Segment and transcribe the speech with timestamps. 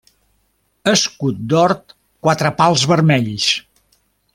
[0.93, 1.75] Escut d'or,
[2.29, 3.51] quatre pals vermells.